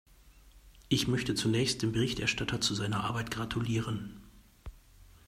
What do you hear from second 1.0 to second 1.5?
möchte